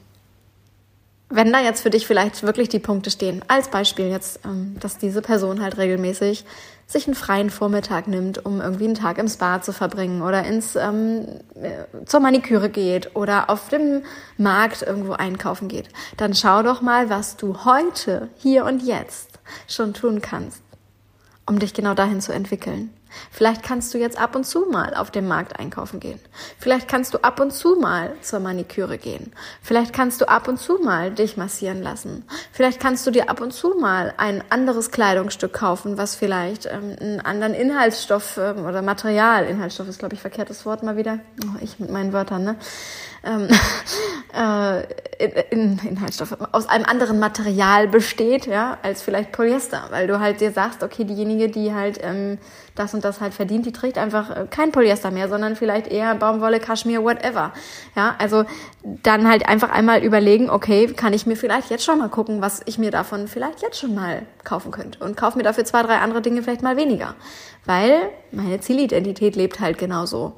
wenn 1.29 1.51
da 1.51 1.59
jetzt 1.59 1.81
für 1.81 1.89
dich 1.89 2.05
vielleicht 2.05 2.43
wirklich 2.43 2.69
die 2.69 2.79
Punkte 2.79 3.09
stehen, 3.09 3.43
als 3.47 3.69
Beispiel 3.69 4.07
jetzt, 4.07 4.41
ähm, 4.45 4.75
dass 4.79 4.99
diese 4.99 5.21
Person 5.21 5.61
halt 5.61 5.77
regelmäßig 5.77 6.45
sich 6.85 7.07
einen 7.07 7.15
freien 7.15 7.49
Vormittag 7.49 8.07
nimmt, 8.07 8.45
um 8.45 8.61
irgendwie 8.61 8.85
einen 8.85 8.93
Tag 8.93 9.17
im 9.17 9.27
Spa 9.27 9.61
zu 9.61 9.73
verbringen 9.73 10.21
oder 10.21 10.43
ins 10.43 10.75
ähm, 10.75 11.25
äh, 11.55 12.05
zur 12.05 12.19
Maniküre 12.19 12.69
geht 12.69 13.15
oder 13.15 13.49
auf 13.49 13.69
dem 13.69 14.03
Markt 14.37 14.83
irgendwo 14.83 15.13
einkaufen 15.13 15.69
geht, 15.69 15.89
dann 16.17 16.35
schau 16.35 16.61
doch 16.61 16.81
mal, 16.81 17.09
was 17.09 17.35
du 17.35 17.65
heute, 17.65 18.29
hier 18.37 18.65
und 18.65 18.83
jetzt 18.83 19.39
schon 19.67 19.95
tun 19.95 20.21
kannst, 20.21 20.61
um 21.47 21.57
dich 21.57 21.73
genau 21.73 21.95
dahin 21.95 22.21
zu 22.21 22.31
entwickeln. 22.31 22.91
Vielleicht 23.31 23.63
kannst 23.63 23.93
du 23.93 23.97
jetzt 23.97 24.17
ab 24.17 24.35
und 24.35 24.45
zu 24.45 24.65
mal 24.69 24.93
auf 24.95 25.11
dem 25.11 25.27
Markt 25.27 25.59
einkaufen 25.59 25.99
gehen. 25.99 26.19
Vielleicht 26.57 26.87
kannst 26.87 27.13
du 27.13 27.23
ab 27.23 27.39
und 27.39 27.51
zu 27.51 27.75
mal 27.75 28.13
zur 28.21 28.39
Maniküre 28.39 28.97
gehen. 28.97 29.33
Vielleicht 29.61 29.93
kannst 29.93 30.21
du 30.21 30.27
ab 30.27 30.47
und 30.47 30.57
zu 30.57 30.79
mal 30.79 31.11
dich 31.11 31.37
massieren 31.37 31.81
lassen. 31.81 32.25
Vielleicht 32.51 32.79
kannst 32.79 33.05
du 33.07 33.11
dir 33.11 33.29
ab 33.29 33.41
und 33.41 33.51
zu 33.51 33.75
mal 33.79 34.13
ein 34.17 34.43
anderes 34.49 34.91
Kleidungsstück 34.91 35.53
kaufen, 35.53 35.97
was 35.97 36.15
vielleicht 36.15 36.65
ähm, 36.65 36.95
einen 36.99 37.19
anderen 37.21 37.53
Inhaltsstoff 37.53 38.37
ähm, 38.37 38.65
oder 38.65 38.81
Material, 38.81 39.45
Inhaltsstoff 39.45 39.87
ist 39.87 39.99
glaube 39.99 40.15
ich 40.15 40.21
verkehrtes 40.21 40.65
Wort 40.65 40.83
mal 40.83 40.97
wieder, 40.97 41.19
oh, 41.43 41.57
ich 41.61 41.79
mit 41.79 41.89
meinen 41.89 42.13
Wörtern, 42.13 42.43
ne? 42.43 42.55
ähm, 43.23 43.47
äh, 44.33 44.83
in, 45.49 45.79
Inhaltsstoffe 45.79 46.35
aus 46.51 46.67
einem 46.67 46.85
anderen 46.85 47.19
Material 47.19 47.87
besteht, 47.87 48.45
ja, 48.45 48.77
als 48.81 49.01
vielleicht 49.01 49.31
Polyester, 49.31 49.87
weil 49.91 50.07
du 50.07 50.19
halt 50.19 50.41
dir 50.41 50.51
sagst, 50.51 50.83
okay, 50.83 51.05
diejenige, 51.05 51.49
die 51.49 51.73
halt 51.73 51.99
ähm, 52.01 52.37
das 52.75 52.93
und 52.93 53.03
das 53.03 53.21
halt 53.21 53.33
verdient, 53.33 53.65
die 53.65 53.71
trägt 53.71 53.97
einfach 53.97 54.29
äh, 54.29 54.47
kein 54.49 54.71
Polyester 54.71 55.11
mehr, 55.11 55.29
sondern 55.29 55.55
vielleicht 55.55 55.87
eher 55.87 56.15
Baumwolle, 56.15 56.59
Kaschmir, 56.59 57.03
whatever. 57.03 57.53
Ja, 57.95 58.15
also 58.17 58.45
dann 58.83 59.27
halt 59.27 59.47
einfach 59.47 59.69
einmal 59.69 60.03
überlegen, 60.03 60.49
okay, 60.49 60.87
kann 60.87 61.13
ich 61.13 61.25
mir 61.25 61.35
vielleicht 61.35 61.69
jetzt 61.69 61.85
schon 61.85 61.99
mal 61.99 62.09
gucken, 62.09 62.41
was 62.41 62.61
ich 62.65 62.77
mir 62.77 62.91
davon 62.91 63.27
vielleicht 63.27 63.61
jetzt 63.61 63.79
schon 63.79 63.93
mal 63.93 64.23
kaufen 64.43 64.71
könnte 64.71 65.03
und 65.03 65.15
kauf 65.15 65.35
mir 65.35 65.43
dafür 65.43 65.65
zwei, 65.65 65.83
drei 65.83 65.97
andere 65.97 66.21
Dinge 66.21 66.41
vielleicht 66.41 66.63
mal 66.63 66.77
weniger, 66.77 67.15
weil 67.65 68.09
meine 68.31 68.59
Zielidentität 68.59 69.35
lebt 69.35 69.59
halt 69.59 69.77
genauso. 69.77 70.33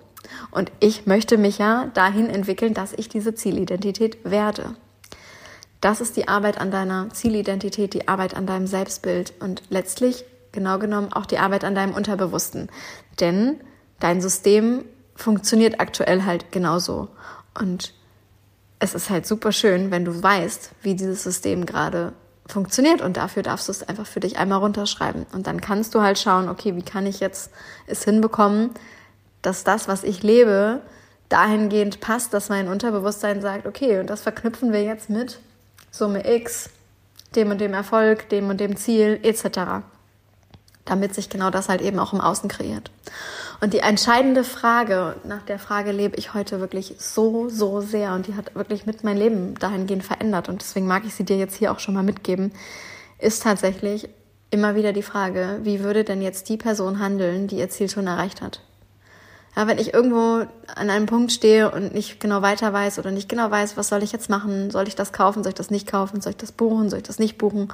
Und 0.51 0.72
ich 0.80 1.06
möchte 1.06 1.38
mich 1.38 1.60
ja 1.60 1.89
dahin 1.94 2.30
entwickeln, 2.30 2.74
dass 2.74 2.94
ich 2.94 3.10
diese 3.10 3.36
Zielidentität 3.36 4.18
werde. 4.24 4.75
Das 5.82 6.01
ist 6.01 6.18
die 6.18 6.27
Arbeit 6.27 6.60
an 6.60 6.72
deiner 6.72 7.10
Zielidentität, 7.12 7.94
die 7.94 8.08
Arbeit 8.08 8.36
an 8.36 8.48
deinem 8.48 8.65
Selbstbild 8.65 9.34
und 9.39 9.62
letztlich 9.70 10.25
genau 10.56 10.80
genommen 10.80 11.14
auch 11.14 11.28
die 11.28 11.38
Arbeit 11.38 11.64
an 11.64 11.76
deinem 11.76 11.94
Unterbewussten. 11.94 12.70
Denn 13.20 13.60
dein 14.00 14.22
System 14.22 14.86
funktioniert 15.16 15.80
aktuell 15.80 16.24
halt 16.24 16.52
genauso. 16.52 17.10
Und 17.60 17.94
es 18.80 18.96
ist 18.96 19.10
halt 19.10 19.26
super 19.26 19.52
schön, 19.52 19.92
wenn 19.92 20.06
du 20.06 20.24
weißt, 20.24 20.72
wie 20.82 20.96
dieses 20.96 21.24
System 21.24 21.66
gerade 21.66 22.14
funktioniert 22.48 23.02
und 23.02 23.18
dafür 23.18 23.44
darfst 23.44 23.68
du 23.68 23.72
es 23.72 23.84
einfach 23.84 24.06
für 24.06 24.20
dich 24.20 24.38
einmal 24.38 24.60
runterschreiben. 24.60 25.26
Und 25.34 25.48
dann 25.48 25.62
kannst 25.62 25.96
du 25.96 26.02
halt 26.02 26.20
schauen, 26.20 26.50
okay, 26.50 26.76
wie 26.76 26.84
kann 26.84 27.06
ich 27.06 27.20
jetzt 27.20 27.52
es 27.88 28.04
hinbekommen, 28.04 28.72
dass 29.42 29.64
das, 29.64 29.88
was 29.88 30.04
ich 30.04 30.24
lebe, 30.24 30.82
dahingehend 31.30 32.02
passt, 32.02 32.34
dass 32.34 32.50
mein 32.50 32.68
Unterbewusstsein 32.68 33.42
sagt, 33.42 33.66
okay, 33.66 34.00
und 34.00 34.10
das 34.10 34.22
verknüpfen 34.22 34.72
wir 34.72 34.84
jetzt 34.84 35.10
mit 35.10 35.40
Summe 35.90 36.36
X, 36.36 36.70
dem 37.36 37.52
und 37.52 37.60
dem 37.60 37.74
Erfolg, 37.74 38.30
dem 38.30 38.50
und 38.50 38.60
dem 38.60 38.76
Ziel, 38.76 39.20
etc. 39.24 39.84
Damit 40.86 41.15
sich 41.15 41.30
genau 41.30 41.50
das 41.50 41.68
halt 41.68 41.82
eben 41.82 42.00
auch 42.00 42.13
im 42.13 42.22
Außen 42.22 42.48
kreiert. 42.48 42.92
Und 43.60 43.74
die 43.74 43.80
entscheidende 43.80 44.44
Frage, 44.44 45.15
nach 45.24 45.42
der 45.42 45.60
Frage 45.60 45.92
lebe 45.92 46.15
ich 46.18 46.34
heute 46.34 46.60
wirklich 46.60 46.96
so, 47.00 47.50
so 47.50 47.82
sehr 47.82 48.13
und 48.13 48.27
die 48.27 48.36
hat 48.36 48.56
wirklich 48.56 48.86
mit 48.86 49.04
mein 49.04 49.18
Leben 49.18 49.56
dahingehend 49.56 50.04
verändert 50.04 50.50
und 50.50 50.62
deswegen 50.62 50.88
mag 50.88 51.04
ich 51.06 51.15
sie 51.15 51.24
dir 51.24 51.38
jetzt 51.38 51.56
hier 51.56 51.72
auch 51.72 51.80
schon 51.80 51.94
mal 51.94 52.04
mitgeben, 52.04 52.51
ist 53.18 53.44
tatsächlich 53.44 54.10
immer 54.51 54.75
wieder 54.75 54.94
die 54.94 55.01
Frage, 55.01 55.60
wie 55.63 55.84
würde 55.84 56.04
denn 56.04 56.22
jetzt 56.22 56.50
die 56.50 56.58
Person 56.58 57.00
handeln, 57.00 57.48
die 57.48 57.58
ihr 57.58 57.70
Ziel 57.70 57.89
schon 57.89 58.08
erreicht 58.08 58.42
hat? 58.42 58.62
Ja, 59.56 59.68
wenn 59.68 59.77
ich 59.77 59.94
irgendwo 59.94 60.46
an 60.75 60.89
einem 60.89 61.06
Punkt 61.06 61.32
stehe 61.32 61.72
und 61.72 61.94
nicht 61.94 62.20
genau 62.20 62.42
weiter 62.42 62.74
weiß 62.74 63.00
oder 63.00 63.12
nicht 63.12 63.30
genau 63.30 63.50
weiß, 63.50 63.77
was 63.77 63.88
soll 63.88 64.04
ich 64.04 64.12
jetzt 64.12 64.30
machen? 64.30 64.70
Soll 64.70 64.88
ich 64.88 64.96
das 64.96 65.13
kaufen? 65.13 65.44
Soll 65.44 65.51
ich 65.51 65.56
das 65.56 65.72
nicht 65.72 65.88
kaufen? 65.88 66.20
Soll 66.20 66.32
ich 66.32 66.38
das 66.38 66.51
buchen? 66.51 66.89
Soll 66.89 67.00
ich 67.00 67.08
das 67.08 67.20
nicht 67.20 67.38
buchen? 67.38 67.70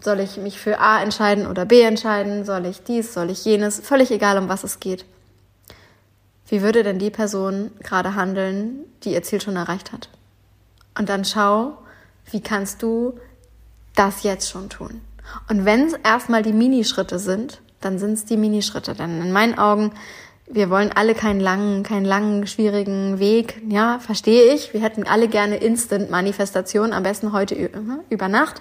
Soll 0.00 0.20
ich 0.20 0.36
mich 0.38 0.58
für 0.58 0.80
A 0.80 1.02
entscheiden 1.02 1.46
oder 1.46 1.66
B 1.66 1.82
entscheiden? 1.82 2.44
Soll 2.44 2.66
ich 2.66 2.82
dies? 2.82 3.12
Soll 3.12 3.30
ich 3.30 3.44
jenes? 3.44 3.80
Völlig 3.80 4.10
egal, 4.10 4.38
um 4.38 4.48
was 4.48 4.64
es 4.64 4.80
geht. 4.80 5.04
Wie 6.46 6.62
würde 6.62 6.82
denn 6.82 6.98
die 6.98 7.10
Person 7.10 7.70
gerade 7.82 8.14
handeln, 8.14 8.80
die 9.04 9.12
ihr 9.12 9.22
Ziel 9.22 9.40
schon 9.40 9.56
erreicht 9.56 9.92
hat? 9.92 10.08
Und 10.98 11.08
dann 11.08 11.24
schau, 11.24 11.78
wie 12.30 12.40
kannst 12.40 12.82
du 12.82 13.18
das 13.94 14.22
jetzt 14.22 14.50
schon 14.50 14.68
tun? 14.68 15.00
Und 15.48 15.64
wenn 15.64 15.86
es 15.86 15.92
erstmal 16.02 16.42
die 16.42 16.52
Minischritte 16.52 17.18
sind, 17.18 17.60
dann 17.80 17.98
sind 17.98 18.14
es 18.14 18.24
die 18.24 18.36
Minischritte. 18.36 18.94
Denn 18.94 19.20
in 19.22 19.32
meinen 19.32 19.58
Augen 19.58 19.92
wir 20.52 20.68
wollen 20.68 20.90
alle 20.92 21.14
keinen 21.14 21.40
langen, 21.40 21.84
keinen 21.84 22.04
langen, 22.04 22.46
schwierigen 22.46 23.20
Weg. 23.20 23.62
Ja, 23.68 24.00
verstehe 24.00 24.52
ich. 24.52 24.74
Wir 24.74 24.80
hätten 24.80 25.06
alle 25.06 25.28
gerne 25.28 25.56
Instant-Manifestation, 25.56 26.92
am 26.92 27.04
besten 27.04 27.32
heute 27.32 27.54
mhm, 27.54 28.00
über 28.10 28.26
Nacht, 28.28 28.60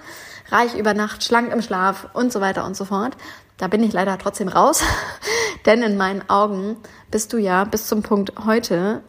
reich 0.50 0.76
über 0.76 0.94
Nacht, 0.94 1.24
schlank 1.24 1.52
im 1.52 1.64
Schlaf 1.64 2.08
und 2.14 2.32
so 2.32 2.42
weiter 2.42 2.64
und 2.66 2.78
so 2.78 2.86
fort. 2.86 3.18
Da 3.58 3.68
bin 3.68 3.84
ich 3.84 3.92
leider 3.92 4.18
trotzdem 4.20 4.50
raus, 4.50 4.84
denn 5.66 5.82
in 5.82 5.98
meinen 5.98 6.30
Augen 6.30 6.78
bist 7.10 7.34
du 7.34 7.38
ja 7.38 7.64
bis 7.64 7.88
zum 7.88 8.04
Punkt 8.04 8.34
heute 8.46 9.02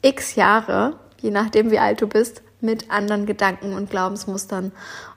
x 0.00 0.36
Jahre, 0.36 1.00
je 1.20 1.32
nachdem 1.32 1.72
wie 1.72 1.80
alt 1.80 2.00
du 2.00 2.06
bist, 2.06 2.42
mit 2.60 2.92
anderen 2.92 3.26
Gedanken 3.26 3.74
und 3.74 3.90
Glaubensmustern 3.90 4.70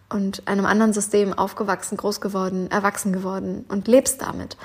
und 0.10 0.48
einem 0.48 0.66
anderen 0.66 0.94
System 0.94 1.34
aufgewachsen, 1.34 1.96
groß 1.96 2.22
geworden, 2.22 2.70
erwachsen 2.72 3.14
geworden 3.14 3.66
und 3.70 3.88
lebst 3.88 4.22
damit. 4.22 4.58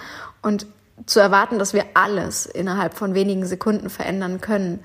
Und 0.43 0.67
zu 1.05 1.21
erwarten, 1.21 1.59
dass 1.59 1.75
wir 1.75 1.85
alles 1.95 2.47
innerhalb 2.47 2.95
von 2.95 3.15
wenigen 3.15 3.45
Sekunden 3.45 3.91
verändern 3.91 4.41
können, 4.41 4.81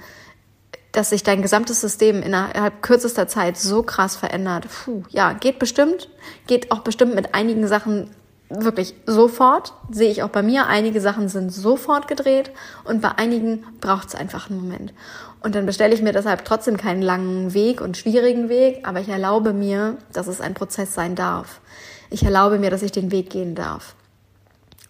dass 0.92 1.10
sich 1.10 1.24
dein 1.24 1.42
gesamtes 1.42 1.80
System 1.80 2.22
innerhalb 2.22 2.82
kürzester 2.82 3.28
Zeit 3.28 3.58
so 3.58 3.82
krass 3.82 4.18
verändert. 4.18 4.68
Puh, 4.68 5.04
ja, 5.10 5.34
geht 5.34 5.58
bestimmt, 5.58 6.10
geht 6.48 6.72
auch 6.72 6.80
bestimmt 6.80 7.16
mit 7.16 7.34
einigen 7.34 7.68
Sachen 7.68 8.10
wirklich 8.50 8.96
sofort. 9.06 9.74
Sehe 9.90 10.12
ich 10.12 10.24
auch 10.24 10.30
bei 10.30 10.44
mir. 10.44 10.68
Einige 10.68 11.00
Sachen 11.00 11.30
sind 11.30 11.52
sofort 11.52 12.10
gedreht 12.10 12.52
und 12.84 13.02
bei 13.02 13.12
einigen 13.12 13.64
braucht 13.80 14.10
es 14.10 14.16
einfach 14.16 14.50
einen 14.50 14.60
Moment. 14.60 14.94
Und 15.42 15.56
dann 15.56 15.66
bestelle 15.66 15.94
ich 15.94 16.02
mir 16.02 16.14
deshalb 16.14 16.46
trotzdem 16.46 16.78
keinen 16.78 17.02
langen 17.02 17.54
Weg 17.54 17.82
und 17.82 17.98
schwierigen 17.98 18.50
Weg, 18.50 18.88
aber 18.88 19.00
ich 19.00 19.10
erlaube 19.10 19.54
mir, 19.54 19.98
dass 20.14 20.28
es 20.28 20.42
ein 20.42 20.54
Prozess 20.54 20.94
sein 20.94 21.16
darf. 21.16 21.62
Ich 22.10 22.24
erlaube 22.24 22.60
mir, 22.60 22.70
dass 22.70 22.84
ich 22.84 22.92
den 22.92 23.12
Weg 23.12 23.30
gehen 23.30 23.56
darf. 23.56 23.96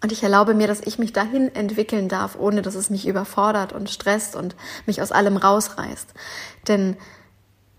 Und 0.02 0.10
ich 0.10 0.22
erlaube 0.22 0.54
mir, 0.54 0.66
dass 0.66 0.80
ich 0.80 0.98
mich 0.98 1.12
dahin 1.12 1.54
entwickeln 1.54 2.08
darf, 2.08 2.36
ohne 2.38 2.60
dass 2.60 2.74
es 2.74 2.90
mich 2.90 3.06
überfordert 3.06 3.72
und 3.72 3.88
stresst 3.88 4.34
und 4.34 4.56
mich 4.84 5.00
aus 5.00 5.12
allem 5.12 5.36
rausreißt. 5.36 6.08
Denn 6.66 6.96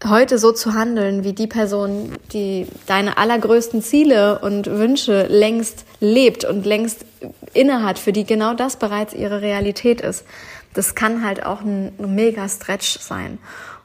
heute 0.05 0.37
so 0.37 0.51
zu 0.51 0.73
handeln 0.73 1.23
wie 1.23 1.33
die 1.33 1.47
Person, 1.47 2.13
die 2.31 2.67
deine 2.87 3.17
allergrößten 3.17 3.81
Ziele 3.81 4.39
und 4.39 4.67
Wünsche 4.67 5.27
längst 5.27 5.85
lebt 5.99 6.45
und 6.45 6.65
längst 6.65 7.05
innehat, 7.53 7.99
für 7.99 8.13
die 8.13 8.25
genau 8.25 8.53
das 8.53 8.77
bereits 8.77 9.13
ihre 9.13 9.41
Realität 9.41 10.01
ist, 10.01 10.25
das 10.73 10.95
kann 10.95 11.25
halt 11.25 11.45
auch 11.45 11.61
ein, 11.61 11.93
mega 11.97 12.47
Stretch 12.47 12.99
sein. 12.99 13.37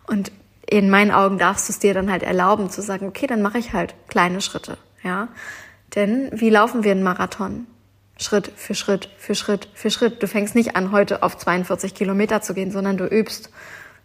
Und 0.06 0.32
in 0.66 0.90
meinen 0.90 1.10
Augen 1.10 1.38
darfst 1.38 1.68
du 1.68 1.72
es 1.72 1.78
dir 1.78 1.94
dann 1.94 2.10
halt 2.10 2.22
erlauben 2.22 2.70
zu 2.70 2.82
sagen, 2.82 3.06
okay, 3.08 3.26
dann 3.26 3.42
mache 3.42 3.58
ich 3.58 3.72
halt 3.72 3.94
kleine 4.08 4.40
Schritte, 4.40 4.76
ja. 5.02 5.28
Denn 5.94 6.30
wie 6.32 6.50
laufen 6.50 6.84
wir 6.84 6.92
einen 6.92 7.02
Marathon? 7.02 7.66
Schritt 8.18 8.52
für 8.56 8.74
Schritt 8.74 9.08
für 9.16 9.34
Schritt 9.34 9.68
für 9.74 9.90
Schritt. 9.90 10.22
Du 10.22 10.26
fängst 10.26 10.54
nicht 10.54 10.76
an, 10.76 10.92
heute 10.92 11.22
auf 11.22 11.36
42 11.36 11.94
Kilometer 11.94 12.42
zu 12.42 12.52
gehen, 12.52 12.70
sondern 12.70 12.96
du 12.96 13.06
übst. 13.06 13.50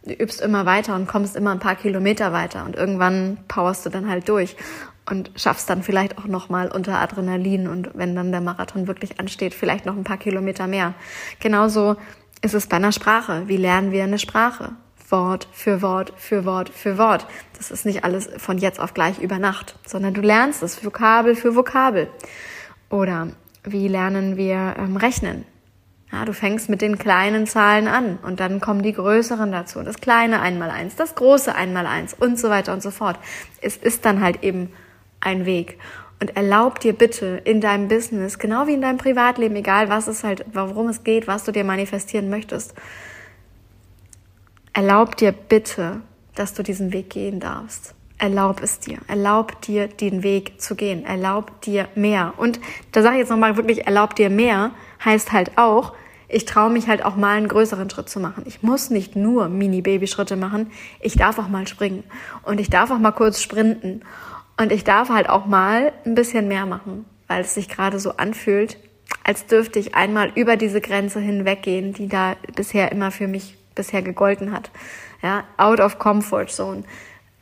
Du 0.06 0.14
übst 0.14 0.42
immer 0.42 0.66
weiter 0.66 0.96
und 0.96 1.08
kommst 1.08 1.36
immer 1.36 1.52
ein 1.52 1.60
paar 1.60 1.76
Kilometer 1.76 2.34
weiter 2.34 2.66
und 2.66 2.76
irgendwann 2.76 3.38
powerst 3.48 3.86
du 3.86 3.90
dann 3.90 4.10
halt 4.10 4.28
durch 4.28 4.56
und 5.10 5.32
schaffst 5.36 5.70
dann 5.70 5.82
vielleicht 5.82 6.18
auch 6.18 6.26
nochmal 6.26 6.70
unter 6.72 7.00
Adrenalin 7.00 7.68
und 7.68 7.92
wenn 7.94 8.16
dann 8.16 8.32
der 8.32 8.42
Marathon 8.42 8.88
wirklich 8.88 9.20
ansteht, 9.20 9.54
vielleicht 9.54 9.86
noch 9.86 9.96
ein 9.96 10.04
paar 10.04 10.18
Kilometer 10.18 10.68
mehr. 10.68 10.94
Genauso 11.40 11.96
ist 12.42 12.54
es 12.54 12.68
bei 12.68 12.76
einer 12.76 12.92
Sprache. 12.92 13.48
Wie 13.48 13.58
lernen 13.58 13.92
wir 13.92 14.04
eine 14.04 14.20
Sprache? 14.20 14.74
Wort 15.10 15.48
für 15.52 15.82
Wort 15.82 16.14
für 16.18 16.44
Wort 16.46 16.70
für 16.70 16.98
Wort. 16.98 17.28
Das 17.58 17.72
ist 17.72 17.86
nicht 17.86 18.04
alles 18.04 18.30
von 18.38 18.58
jetzt 18.58 18.80
auf 18.80 18.94
gleich 18.94 19.20
über 19.20 19.40
Nacht, 19.40 19.76
sondern 19.86 20.14
du 20.14 20.22
lernst 20.22 20.64
es 20.64 20.84
Vokabel 20.84 21.36
für 21.36 21.56
Vokabel. 21.56 22.10
Oder 22.90 23.30
wie 23.64 23.88
lernen 23.88 24.38
wir 24.38 24.76
ähm, 24.78 24.98
rechnen? 24.98 25.46
Ja, 26.12 26.26
du 26.26 26.34
fängst 26.34 26.70
mit 26.70 26.82
den 26.82 27.00
kleinen 27.00 27.48
Zahlen 27.48 27.88
an 27.88 28.20
und 28.22 28.40
dann 28.40 28.62
kommen 28.62 28.84
die 28.84 28.94
größeren 28.94 29.52
dazu. 29.52 29.82
Das 29.82 29.98
kleine 29.98 30.42
einmal 30.42 30.70
eins, 30.70 30.96
das 30.96 31.16
große 31.16 31.56
einmal 31.56 31.88
eins 31.88 32.14
und 32.14 32.38
so 32.38 32.50
weiter 32.50 32.74
und 32.74 32.84
so 32.84 32.92
fort. 32.92 33.18
Es 33.62 33.78
ist 33.78 34.06
dann 34.06 34.22
halt 34.22 34.44
eben 34.44 34.72
ein 35.22 35.46
Weg. 35.46 35.80
Und 36.20 36.38
erlaub 36.38 36.80
dir 36.80 36.94
bitte 36.94 37.42
in 37.44 37.62
deinem 37.62 37.88
Business, 37.88 38.38
genau 38.38 38.68
wie 38.68 38.76
in 38.76 38.82
deinem 38.82 39.00
Privatleben, 39.00 39.56
egal 39.56 39.90
was 39.90 40.08
es 40.08 40.24
halt, 40.24 40.46
worum 40.54 40.88
es 40.88 41.04
geht, 41.04 41.28
was 41.28 41.44
du 41.44 41.52
dir 41.52 41.64
manifestieren 41.64 42.30
möchtest, 42.30 42.76
erlaub 44.72 45.18
dir 45.18 45.32
bitte, 45.32 46.02
dass 46.36 46.54
du 46.54 46.64
diesen 46.64 46.94
Weg 46.94 47.10
gehen 47.10 47.40
darfst 47.40 47.96
erlaub 48.24 48.64
es 48.64 48.80
dir. 48.80 49.00
Erlaub 49.08 49.60
dir, 49.62 49.90
den 49.90 50.24
Weg 50.24 50.62
zu 50.62 50.76
gehen. 50.76 51.06
Erlaub 51.06 51.60
dir 51.62 51.90
mehr. 51.94 52.34
Und 52.38 52.62
da 52.94 53.02
sage 53.02 53.16
ich 53.16 53.20
jetzt 53.20 53.30
nochmal 53.30 53.58
wirklich, 53.58 53.86
erlaub 53.86 54.16
dir 54.16 54.30
mehr, 54.30 54.72
heißt 55.04 55.34
halt 55.34 55.58
auch, 55.58 55.94
ich 56.30 56.46
traue 56.46 56.72
mich 56.72 56.88
halt 56.88 57.04
auch 57.04 57.18
mal 57.18 57.36
einen 57.36 57.50
größeren 57.50 57.90
Schritt 57.90 58.10
zu 58.10 58.22
machen. 58.22 58.44
Ich 58.48 58.64
muss 58.64 58.90
nicht 58.90 59.18
nur 59.18 59.50
Mini-Baby-Schritte 59.50 60.38
machen. 60.38 60.72
Ich 61.02 61.18
darf 61.18 61.38
auch 61.38 61.50
mal 61.50 61.68
springen. 61.68 62.06
Und 62.44 62.62
ich 62.62 62.70
darf 62.70 62.92
auch 62.92 62.98
mal 62.98 63.12
kurz 63.12 63.42
sprinten. 63.42 64.04
Und 64.58 64.72
ich 64.72 64.86
darf 64.86 65.10
halt 65.10 65.30
auch 65.30 65.46
mal 65.46 65.92
ein 66.06 66.16
bisschen 66.16 66.48
mehr 66.48 66.66
machen, 66.66 67.04
weil 67.28 67.42
es 67.42 67.54
sich 67.54 67.68
gerade 67.68 68.00
so 68.00 68.16
anfühlt, 68.16 68.78
als 69.26 69.48
dürfte 69.48 69.80
ich 69.80 69.96
einmal 69.96 70.32
über 70.36 70.56
diese 70.56 70.80
Grenze 70.80 71.20
hinweggehen, 71.20 71.94
die 71.94 72.08
da 72.08 72.38
bisher 72.56 72.92
immer 72.94 73.12
für 73.12 73.28
mich 73.28 73.58
bisher 73.76 74.02
gegolten 74.02 74.54
hat. 74.54 74.72
Ja, 75.22 75.44
out 75.58 75.82
of 75.82 76.00
comfort 76.00 76.48
zone 76.48 76.84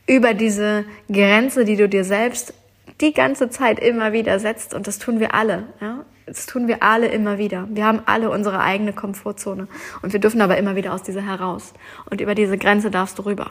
über 0.06 0.34
diese 0.34 0.84
Grenze, 1.10 1.64
die 1.64 1.76
du 1.76 1.88
dir 1.88 2.04
selbst 2.04 2.54
die 3.00 3.12
ganze 3.12 3.50
Zeit 3.50 3.80
immer 3.80 4.12
wieder 4.12 4.38
setzt. 4.38 4.74
Und 4.74 4.86
das 4.86 4.98
tun 4.98 5.20
wir 5.20 5.34
alle. 5.34 5.64
Ja? 5.80 6.04
Das 6.26 6.46
tun 6.46 6.68
wir 6.68 6.82
alle 6.82 7.08
immer 7.08 7.38
wieder. 7.38 7.66
Wir 7.70 7.84
haben 7.84 8.00
alle 8.06 8.30
unsere 8.30 8.60
eigene 8.60 8.92
Komfortzone. 8.92 9.68
Und 10.02 10.12
wir 10.12 10.20
dürfen 10.20 10.40
aber 10.40 10.56
immer 10.56 10.76
wieder 10.76 10.92
aus 10.92 11.02
dieser 11.02 11.26
heraus. 11.26 11.72
Und 12.10 12.20
über 12.20 12.34
diese 12.34 12.58
Grenze 12.58 12.90
darfst 12.90 13.18
du 13.18 13.22
rüber. 13.22 13.50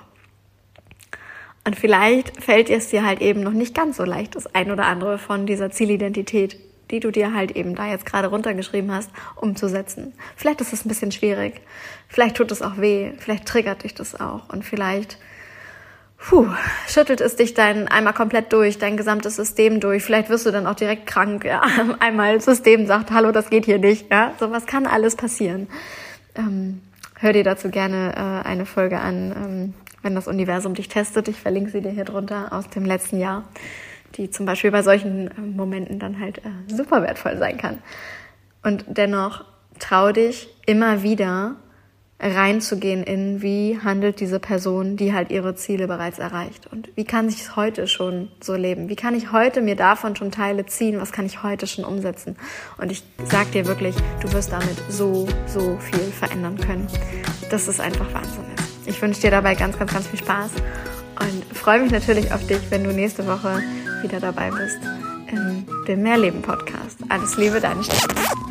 Und 1.66 1.76
vielleicht 1.76 2.42
fällt 2.42 2.70
es 2.70 2.90
dir 2.90 3.06
halt 3.06 3.22
eben 3.22 3.42
noch 3.42 3.52
nicht 3.52 3.76
ganz 3.76 3.98
so 3.98 4.04
leicht, 4.04 4.36
das 4.36 4.56
ein 4.56 4.72
oder 4.72 4.86
andere 4.86 5.20
von 5.20 5.46
dieser 5.46 5.70
Zielidentität, 5.70 6.58
die 6.90 7.00
du 7.00 7.12
dir 7.12 7.36
halt 7.36 7.52
eben 7.52 7.76
da 7.76 7.88
jetzt 7.88 8.06
gerade 8.06 8.30
runtergeschrieben 8.30 8.92
hast, 8.92 9.12
umzusetzen. 9.36 10.14
Vielleicht 10.36 10.62
ist 10.62 10.74
es 10.74 10.86
ein 10.86 10.90
bisschen 10.90 11.12
schwierig. 11.12 11.62
Vielleicht 12.08 12.38
tut 12.38 12.52
es 12.52 12.62
auch 12.62 12.78
weh. 12.78 13.12
Vielleicht 13.20 13.46
triggert 13.46 13.84
dich 13.84 13.94
das 13.94 14.20
auch. 14.20 14.50
Und 14.50 14.66
vielleicht 14.66 15.18
Puh, 16.24 16.48
schüttelt 16.88 17.20
es 17.20 17.36
dich 17.36 17.56
dann 17.56 17.88
einmal 17.88 18.14
komplett 18.14 18.54
durch, 18.54 18.78
dein 18.78 18.96
gesamtes 18.96 19.36
System 19.36 19.80
durch. 19.80 20.04
Vielleicht 20.04 20.30
wirst 20.30 20.46
du 20.46 20.52
dann 20.52 20.68
auch 20.68 20.76
direkt 20.76 21.08
krank. 21.08 21.44
Ja? 21.44 21.64
Einmal 22.00 22.40
System 22.40 22.86
sagt, 22.86 23.10
hallo, 23.10 23.32
das 23.32 23.50
geht 23.50 23.66
hier 23.66 23.80
nicht. 23.80 24.12
Ja? 24.12 24.34
So 24.40 24.52
was 24.52 24.68
kann 24.68 24.86
alles 24.86 25.16
passieren. 25.16 25.68
Ähm, 26.36 26.82
hör 27.20 27.34
dir 27.34 27.44
dazu 27.44 27.70
gerne 27.70 28.14
äh, 28.16 28.48
eine 28.48 28.68
Folge 28.68 29.00
an, 29.00 29.32
ähm, 29.36 29.74
wenn 30.04 30.14
das 30.14 30.28
Universum 30.28 30.76
dich 30.76 30.90
testet. 30.90 31.28
Ich 31.28 31.42
verlinke 31.42 31.72
sie 31.72 31.82
dir 31.82 31.92
hier 31.92 32.06
drunter 32.06 32.54
aus 32.54 32.70
dem 32.70 32.86
letzten 32.86 33.20
Jahr, 33.20 33.44
die 34.16 34.30
zum 34.30 34.46
Beispiel 34.46 34.70
bei 34.70 34.84
solchen 34.84 35.28
äh, 35.28 35.42
Momenten 35.42 35.98
dann 35.98 36.20
halt 36.20 36.38
äh, 36.38 36.52
super 36.68 37.02
wertvoll 37.02 37.38
sein 37.38 37.58
kann. 37.58 37.80
Und 38.62 38.86
dennoch 38.88 39.44
trau 39.80 40.12
dich 40.12 40.50
immer 40.68 41.02
wieder 41.02 41.56
reinzugehen 42.22 43.04
in, 43.04 43.42
wie 43.42 43.80
handelt 43.84 44.20
diese 44.20 44.40
Person, 44.40 44.96
die 44.96 45.14
halt 45.14 45.32
ihre 45.32 45.56
Ziele 45.56 45.88
bereits 45.88 46.20
erreicht 46.20 46.68
und 46.72 46.90
wie 46.96 47.04
kann 47.04 47.28
ich 47.28 47.42
es 47.42 47.56
heute 47.56 47.88
schon 47.88 48.30
so 48.40 48.54
leben? 48.54 48.90
Wie 48.90 48.96
kann 48.96 49.16
ich 49.16 49.32
heute 49.32 49.62
mir 49.62 49.76
davon 49.76 50.16
schon 50.16 50.32
Teile 50.32 50.66
ziehen? 50.68 51.02
Was 51.02 51.12
kann 51.12 51.26
ich 51.26 51.42
heute 51.42 51.66
schon 51.66 51.84
umsetzen? 51.84 52.36
Und 52.78 52.92
ich 52.92 53.04
sag 53.26 53.52
dir 53.52 53.66
wirklich, 53.66 53.96
du 54.22 54.32
wirst 54.34 54.52
damit 54.52 54.78
so, 54.90 55.28
so 55.48 55.78
viel 55.78 56.12
verändern 56.12 56.58
können. 56.58 56.88
Das 57.50 57.68
ist 57.68 57.82
einfach 57.82 58.14
Wahnsinn. 58.14 58.46
Ich 58.86 59.02
wünsche 59.02 59.22
dir 59.22 59.32
dabei 59.32 59.56
ganz, 59.56 59.80
ganz, 59.80 59.92
ganz 59.92 60.08
viel 60.08 60.20
Spaß 60.20 60.52
und 61.20 61.58
freue 61.58 61.82
mich 61.82 61.92
natürlich 61.92 62.32
auf 62.32 62.46
dich, 62.46 62.60
wenn 62.70 62.84
du 62.84 62.92
nächste 62.92 63.26
Woche 63.26 63.62
wieder 64.04 64.20
dabei 64.20 64.52
bist 64.52 64.80
im 65.32 65.66
dem 65.88 66.04
Mehrleben 66.04 66.42
Podcast. 66.42 66.98
Alles 67.10 67.38
Liebe, 67.38 67.60
deine 67.60 67.84
Stefanie. 67.84 68.51